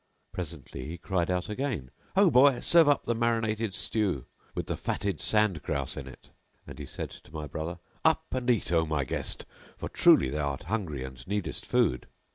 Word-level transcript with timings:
Presently 0.31 0.87
he 0.87 0.97
cried 0.97 1.29
out 1.29 1.47
again, 1.47 1.91
"Ho 2.15 2.31
boy, 2.31 2.59
serve 2.61 2.89
up 2.89 3.03
the 3.03 3.13
marinated 3.13 3.73
stew[FN#688] 3.75 4.25
with 4.55 4.65
the 4.65 4.75
fatted 4.75 5.21
sand 5.21 5.61
grouse 5.61 5.95
in 5.95 6.07
it;" 6.07 6.31
and 6.65 6.79
he 6.79 6.87
said 6.87 7.11
to 7.11 7.31
my 7.31 7.45
brother, 7.45 7.77
"Up 8.03 8.25
and 8.33 8.49
eat, 8.49 8.71
O 8.71 8.83
my 8.87 9.03
guest, 9.03 9.45
for 9.77 9.89
truly 9.89 10.29
thou 10.31 10.49
art 10.49 10.63
hungry 10.63 11.03
and 11.03 11.27
needest 11.27 11.67
food." 11.67 12.07